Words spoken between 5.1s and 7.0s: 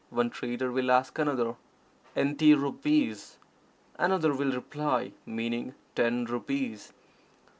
meaning "ten rupees."